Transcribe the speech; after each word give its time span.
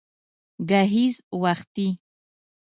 گهيځ 0.69 1.15
وختي 1.41 1.87